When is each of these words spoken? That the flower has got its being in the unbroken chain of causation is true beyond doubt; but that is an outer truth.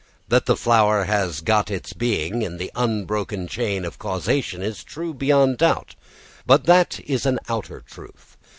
That 0.29 0.47
the 0.47 0.55
flower 0.57 1.03
has 1.03 1.41
got 1.41 1.69
its 1.69 1.93
being 1.93 2.41
in 2.41 2.57
the 2.57 2.71
unbroken 2.73 3.47
chain 3.47 3.85
of 3.85 3.99
causation 3.99 4.63
is 4.63 4.83
true 4.83 5.13
beyond 5.13 5.59
doubt; 5.59 5.95
but 6.43 6.63
that 6.63 6.99
is 7.01 7.27
an 7.27 7.37
outer 7.47 7.81
truth. 7.81 8.35